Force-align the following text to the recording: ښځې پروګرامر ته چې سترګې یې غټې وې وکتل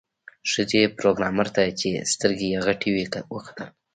ښځې 0.51 0.81
پروګرامر 0.97 1.47
ته 1.55 1.61
چې 1.79 1.89
سترګې 2.13 2.47
یې 2.53 2.59
غټې 2.65 2.89
وې 2.93 3.05
وکتل 3.35 3.67